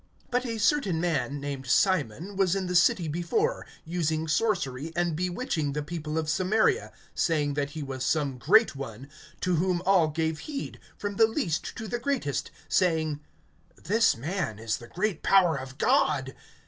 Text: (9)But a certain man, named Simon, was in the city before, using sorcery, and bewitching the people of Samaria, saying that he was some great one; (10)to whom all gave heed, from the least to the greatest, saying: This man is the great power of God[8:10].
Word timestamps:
(9)But 0.31 0.47
a 0.47 0.57
certain 0.57 0.99
man, 0.99 1.39
named 1.39 1.67
Simon, 1.67 2.35
was 2.35 2.55
in 2.55 2.65
the 2.65 2.75
city 2.75 3.07
before, 3.07 3.67
using 3.85 4.27
sorcery, 4.27 4.91
and 4.95 5.15
bewitching 5.15 5.73
the 5.73 5.83
people 5.83 6.17
of 6.17 6.27
Samaria, 6.27 6.91
saying 7.13 7.53
that 7.53 7.69
he 7.77 7.83
was 7.83 8.03
some 8.03 8.39
great 8.39 8.75
one; 8.75 9.09
(10)to 9.41 9.57
whom 9.57 9.83
all 9.85 10.07
gave 10.07 10.39
heed, 10.49 10.79
from 10.97 11.17
the 11.17 11.27
least 11.27 11.75
to 11.75 11.87
the 11.87 11.99
greatest, 11.99 12.49
saying: 12.67 13.19
This 13.75 14.17
man 14.17 14.57
is 14.57 14.77
the 14.77 14.87
great 14.87 15.21
power 15.21 15.55
of 15.59 15.77
God[8:10]. 15.77 16.33